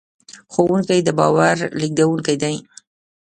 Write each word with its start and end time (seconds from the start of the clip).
ښوونکي 0.51 0.99
د 1.03 1.09
باور 1.19 1.57
لېږدونکي 1.79 2.35
دي. 2.41 2.55